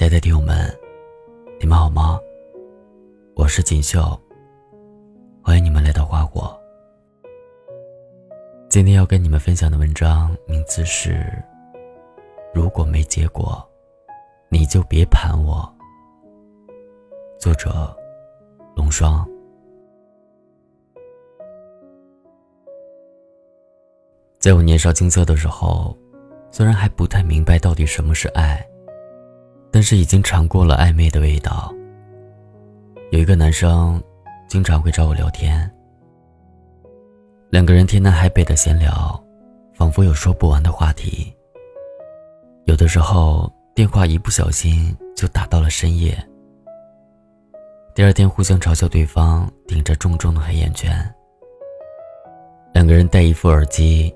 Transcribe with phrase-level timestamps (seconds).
[0.00, 0.74] 亲爱的听友们，
[1.60, 2.18] 你们好吗？
[3.36, 4.18] 我是锦绣，
[5.44, 6.58] 欢迎你们来到花火。
[8.70, 11.10] 今天要跟你们分享的文章名字是
[12.54, 13.62] 《如果没结果，
[14.48, 15.70] 你就别盘我》，
[17.38, 17.94] 作者
[18.74, 19.28] 龙霜。
[24.38, 25.94] 在我年少青涩的时候，
[26.50, 28.66] 虽然还不太明白到底什么是爱。
[29.70, 31.72] 但是已经尝过了暧昧的味道。
[33.10, 34.02] 有一个男生，
[34.48, 35.70] 经常会找我聊天。
[37.50, 39.20] 两个人天南海北的闲聊，
[39.74, 41.32] 仿佛有说不完的话题。
[42.66, 46.16] 有的时候电话一不小心就打到了深夜。
[47.94, 50.92] 第二天互相嘲笑对方顶着重重的黑眼圈。
[52.72, 54.14] 两个人戴一副耳机，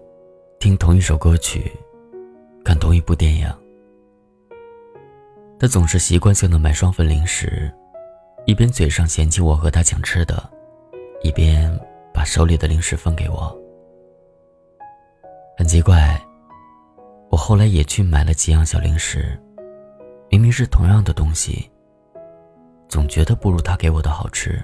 [0.61, 1.73] 听同一首歌曲，
[2.65, 3.49] 看同一部电影。
[5.65, 7.73] 他总是习惯性的买双份零食，
[8.45, 10.47] 一边嘴上嫌弃我和他抢吃的，
[11.23, 11.75] 一边
[12.13, 13.59] 把手里的零食分给我。
[15.57, 16.23] 很奇怪，
[17.31, 19.41] 我后来也去买了几样小零食，
[20.29, 21.67] 明明是同样的东西，
[22.87, 24.63] 总觉得不如他给我的好吃。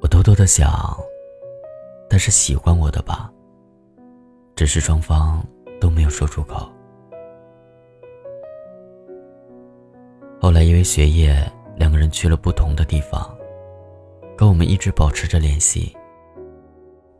[0.00, 0.96] 我偷偷的想，
[2.08, 3.28] 他是喜欢我的吧？
[4.54, 5.44] 只是双方
[5.80, 6.70] 都没有说出口。
[10.56, 11.36] 来因为学业，
[11.76, 13.30] 两个人去了不同的地方，
[14.38, 15.94] 可我们一直保持着联系，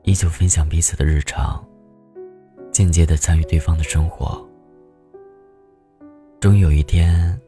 [0.04, 1.62] 依旧分享彼此的日常，
[2.72, 4.42] 间接的参与对方的生活。
[6.40, 7.38] 终于有一天，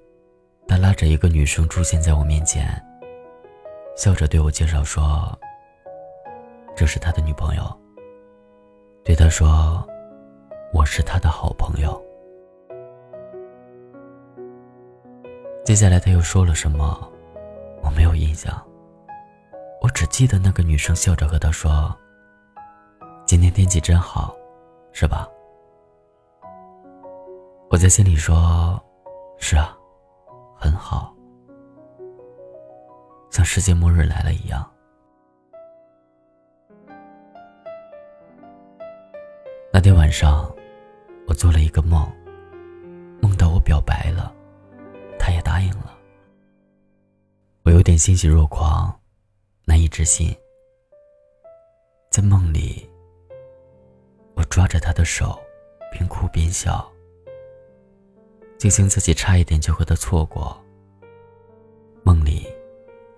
[0.66, 2.68] 他拉着一个女生出现在我面前，
[3.96, 5.34] 笑着对我介绍说
[6.76, 7.62] ：“这是他的女朋友。”
[9.02, 9.82] 对他说
[10.70, 11.98] ：“我是他的好朋友。”
[15.68, 17.12] 接下来他又说了什么，
[17.82, 18.50] 我没有印象。
[19.82, 21.94] 我只记得那个女生笑着和他说
[23.28, 24.34] ：“今天天气真好，
[24.92, 25.28] 是吧？”
[27.68, 28.82] 我在心里说
[29.36, 29.76] ：“是啊，
[30.56, 31.14] 很好，
[33.28, 34.66] 像世界末日来了一样。”
[39.70, 40.50] 那天晚上，
[41.26, 42.10] 我做了一个梦，
[43.20, 44.32] 梦到我表白了。
[45.48, 45.96] 答应了，
[47.64, 48.94] 我有点欣喜若狂，
[49.64, 50.36] 难以置信。
[52.10, 52.86] 在梦里，
[54.34, 55.40] 我抓着他的手，
[55.90, 56.86] 边哭边笑，
[58.58, 60.62] 庆幸自己差一点就和他错过。
[62.02, 62.46] 梦里，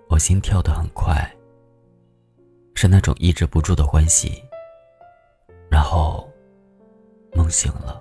[0.08, 1.28] 我心跳得很快，
[2.76, 4.40] 是那种抑制不住的欢喜。
[5.69, 6.30] 然后，
[7.32, 8.00] 梦醒了。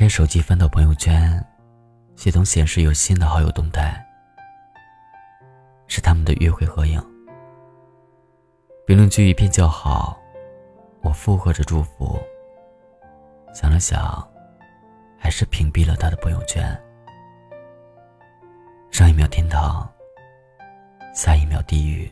[0.00, 1.46] 开手机，翻到朋友圈，
[2.16, 4.02] 系统显示有新的好友动态，
[5.88, 6.98] 是他们的约会合影。
[8.86, 10.18] 评论区一片叫好，
[11.02, 12.18] 我附和着祝福。
[13.52, 14.26] 想了想，
[15.18, 16.64] 还是屏蔽了他的朋友圈。
[18.90, 19.86] 上一秒天堂，
[21.14, 22.10] 下一秒地狱。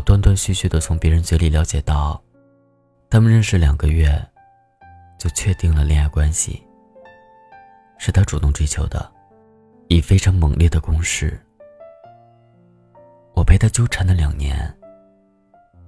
[0.00, 2.22] 断断续续的从别人嘴里了解到，
[3.08, 4.10] 他们认识两个月，
[5.18, 6.62] 就确定了恋爱关系。
[7.98, 9.12] 是他主动追求的，
[9.88, 11.38] 以非常猛烈的攻势。
[13.34, 14.72] 我陪他纠缠的两年，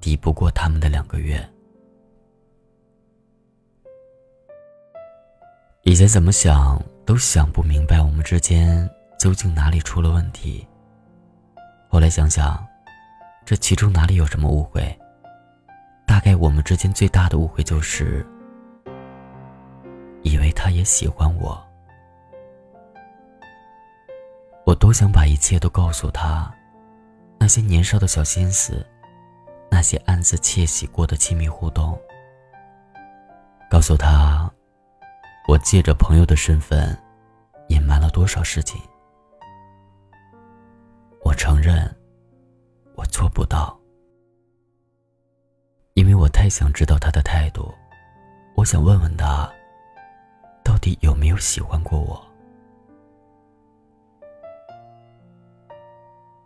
[0.00, 1.42] 抵不过他们的两个月。
[5.84, 10.66] 以前怎么想都想不明白我们之间究竟哪里出了问题。
[11.88, 12.71] 后来想想。
[13.44, 14.98] 这其中哪里有什么误会？
[16.06, 18.24] 大概我们之间最大的误会就是，
[20.22, 21.60] 以为他也喜欢我。
[24.64, 26.52] 我多想把一切都告诉他，
[27.38, 28.86] 那些年少的小心思，
[29.70, 32.00] 那些暗自窃喜过的亲密互动。
[33.68, 34.50] 告诉他，
[35.48, 36.96] 我借着朋友的身份，
[37.68, 38.80] 隐瞒了多少事情。
[41.22, 41.92] 我承认。
[42.94, 43.78] 我做不到，
[45.94, 47.72] 因为我太想知道他的态度。
[48.54, 49.50] 我想问问他，
[50.62, 52.22] 到底有没有喜欢过我？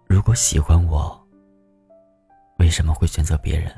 [0.06, 1.20] 如果喜欢我，
[2.58, 3.70] 为什么会选择别人？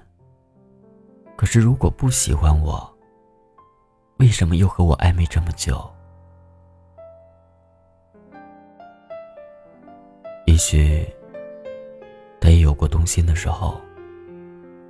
[1.37, 2.97] 可是如果不喜欢我，
[4.19, 5.91] 为什么又和我暧昧这么久？
[10.47, 11.07] 也许。
[12.79, 13.81] 过动心的时候，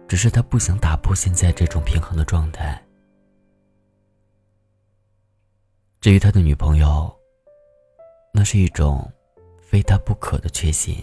[0.06, 2.81] 只是他不想打破现在这种平衡的状态。
[6.00, 7.11] 至于他的女朋友，
[8.32, 9.11] 那是一种
[9.58, 10.96] 非他不可的确信，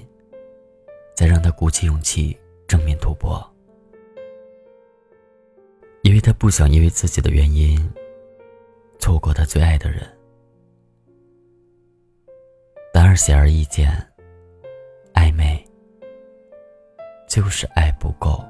[1.16, 3.44] 才让他鼓起勇气正面突破。
[6.04, 7.78] 因为他不想因为自己的原因
[9.00, 10.08] 错过他最爱的人。
[12.94, 13.92] 然而显而易见，
[15.16, 15.65] 暧昧
[17.28, 18.44] 就是爱不够。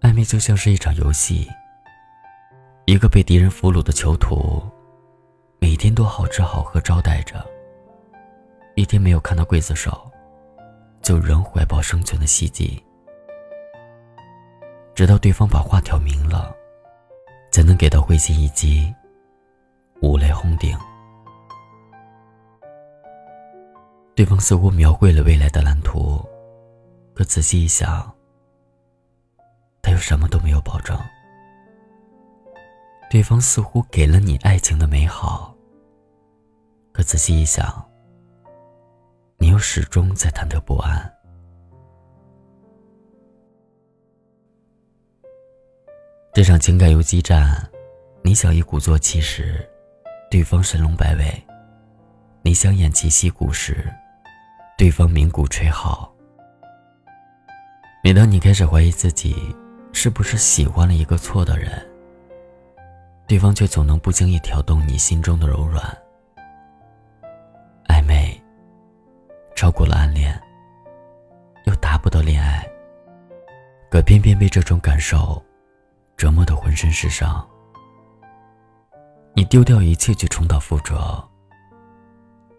[0.00, 1.48] 暧昧就像是一场游戏。
[2.84, 4.62] 一个被敌人俘虏的囚徒，
[5.58, 7.44] 每天都好吃好喝招待着。
[8.76, 10.08] 一天没有看到刽子手，
[11.02, 12.80] 就仍怀抱生存的希冀，
[14.94, 16.54] 直到对方把话挑明了，
[17.50, 18.94] 才能给到会心一击，
[20.00, 20.78] 五雷轰顶。
[24.16, 26.24] 对方似乎描绘了未来的蓝图，
[27.12, 28.10] 可仔细一想，
[29.82, 30.98] 他又什么都没有保证。
[33.10, 35.54] 对方似乎给了你爱情的美好，
[36.92, 37.86] 可仔细一想，
[39.36, 41.12] 你又始终在忐忑不安。
[46.32, 47.70] 这场情感游击战，
[48.22, 49.68] 你想一鼓作气时，
[50.30, 51.26] 对方神龙摆尾；
[52.40, 53.92] 你想偃旗息鼓时，
[54.78, 56.12] 对方鸣鼓吹号。
[58.04, 59.34] 每当你开始怀疑自己
[59.90, 61.70] 是不是喜欢了一个错的人，
[63.26, 65.82] 对方却总能不经意挑动你心中的柔软，
[67.88, 68.38] 暧昧
[69.54, 70.38] 超过了暗恋，
[71.64, 72.62] 又达不到恋爱，
[73.90, 75.42] 可偏偏被这种感受
[76.18, 77.42] 折磨的浑身是伤。
[79.32, 81.26] 你丢掉一切去重蹈覆辙，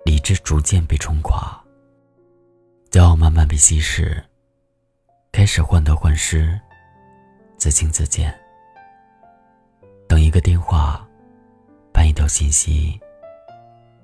[0.04, 1.64] 理智逐渐被冲垮，
[2.90, 4.24] 骄傲慢慢被稀释，
[5.34, 6.58] 开始患得患失，
[7.58, 8.34] 自轻自贱。
[10.08, 11.06] 等一个电话，
[11.92, 12.98] 办一条信息，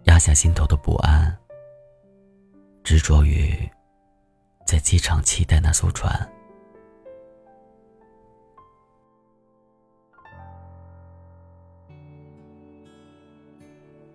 [0.03, 1.35] 压下心头的不安，
[2.83, 3.57] 执着于
[4.65, 6.29] 在机场期待那艘船。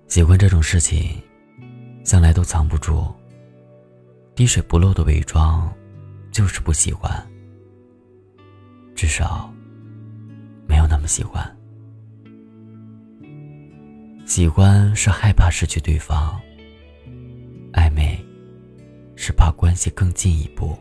[0.08, 1.22] 喜欢这种事情，
[2.04, 3.10] 向来都藏不住。
[4.38, 5.68] 滴水不漏的伪装，
[6.30, 7.10] 就是不喜欢。
[8.94, 9.52] 至少，
[10.68, 11.44] 没有那么喜欢。
[14.26, 16.40] 喜欢是害怕失去对方，
[17.72, 18.16] 暧昧
[19.16, 20.78] 是怕关系更进一步。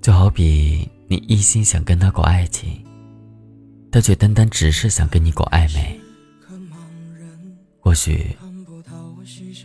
[0.00, 2.80] 就好比你一心想跟他搞爱情，
[3.90, 6.00] 他却单单只是想跟你搞暧昧。
[7.80, 8.36] 或许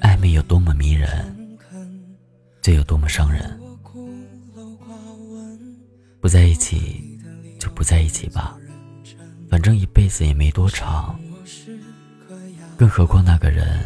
[0.02, 1.58] 暧昧有多么迷人，
[2.62, 3.60] 就有多么伤人。
[6.20, 7.20] 不在一起，
[7.60, 8.58] 就不在一起吧。
[9.50, 11.20] 反正一辈子也没多长，
[12.78, 13.80] 更何况那个人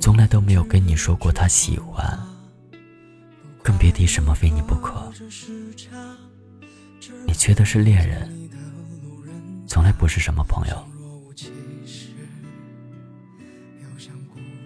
[0.00, 2.18] 从来都没有跟你说过他喜欢，
[3.62, 5.10] 更别提什么非你不可。
[7.24, 8.50] 你缺的是恋人，
[9.66, 10.97] 从来不是什么朋友。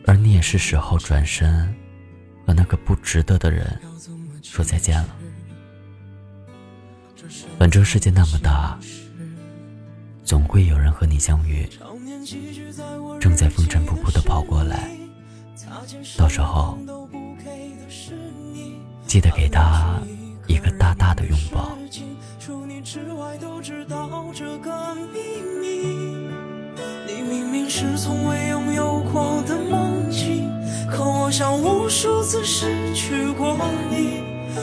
[0.07, 1.75] 而你也是时候转身，
[2.47, 3.79] 和那个不值得的人
[4.43, 5.09] 说再见了。
[7.59, 8.79] 反正世界那么大。
[10.25, 11.69] 总会有人和你相遇，
[13.21, 14.89] 正在风尘仆仆的跑过来，
[16.17, 16.79] 到时候
[19.07, 20.01] 记得给他
[20.47, 21.77] 一个大大的拥抱。
[27.07, 29.92] 你明明是从未拥有过的梦，
[31.33, 33.57] 像无数次失去过
[33.91, 34.21] 你，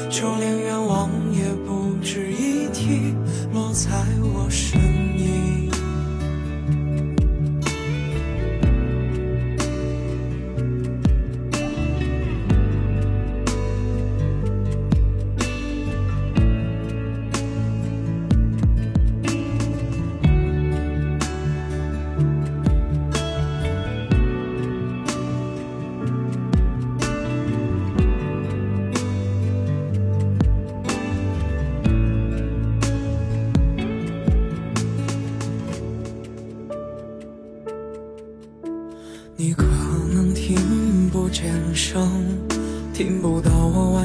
[0.07, 3.15] 就连愿望也不值一提，
[3.51, 3.89] 落在
[4.21, 4.79] 我身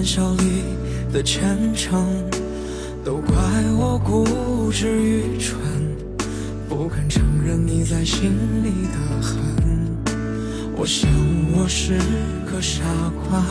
[0.05, 0.63] 笑里
[1.11, 2.07] 的虔诚，
[3.03, 3.35] 都怪
[3.79, 5.57] 我固执愚蠢，
[6.69, 8.31] 不肯承认你在心
[8.63, 9.39] 里的恨。
[10.77, 11.09] 我想
[11.57, 11.95] 我是
[12.45, 12.83] 个傻
[13.29, 13.43] 瓜，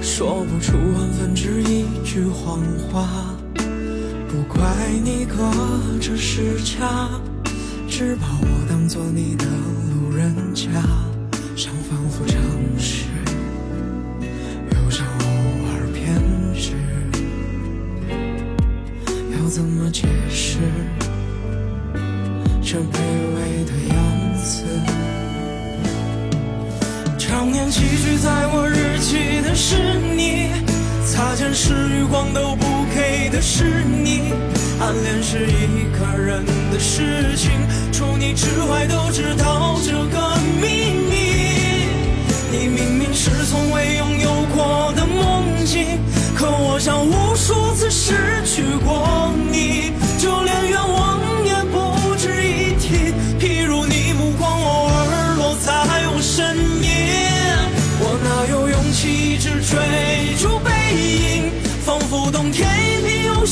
[0.00, 3.34] 说不出万分之一句谎话。
[4.28, 4.62] 不怪
[5.04, 5.36] 你隔
[6.00, 7.10] 着时差，
[7.88, 10.64] 只把我当做你的路人甲，
[11.56, 12.38] 像反复尝
[12.78, 13.06] 试，
[22.62, 22.96] 这卑
[23.34, 23.96] 微的样
[24.42, 24.64] 子？
[27.18, 29.76] 常年寄居在我日记的是
[30.16, 30.48] 你，
[31.06, 32.64] 擦肩时余光都不
[32.94, 34.32] 给的是你，
[34.80, 37.50] 暗恋是一个人的事情，
[37.92, 41.12] 除你之外都知道这个秘密。
[42.50, 45.98] 你明明是从未拥有过的梦境，
[46.34, 49.21] 可我像无数次失去过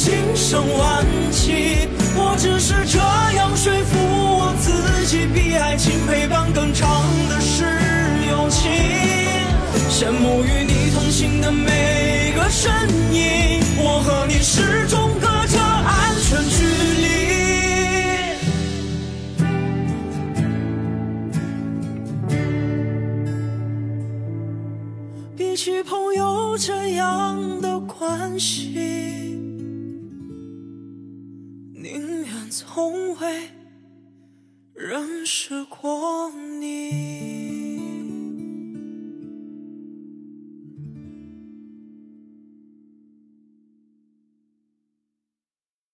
[0.00, 1.86] 心生惋惜。
[2.16, 2.98] 我只是这
[3.36, 3.98] 样说服
[4.38, 7.64] 我自己，比爱情陪伴更长的是
[8.30, 8.72] 友情。
[9.90, 12.72] 羡慕与你同行的每个身
[13.12, 16.64] 影，我和你始终隔着安全距
[17.02, 17.06] 离。
[25.36, 29.39] 比起朋友这样的关系，
[32.66, 33.50] 从未
[34.74, 37.39] 认识过你。